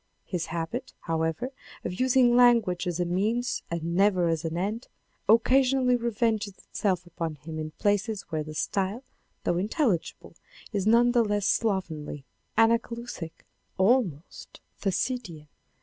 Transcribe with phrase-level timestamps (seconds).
[0.25, 1.51] His habit, however,
[1.85, 4.87] of using language as a means and never as an end,
[5.29, 9.03] occasionally revenges itself upon him in places where the style,
[9.43, 10.33] though intelligible,
[10.73, 12.25] is none the less slovenly,
[12.57, 13.45] anacoluthic,
[13.77, 15.45] almost Thucydidean.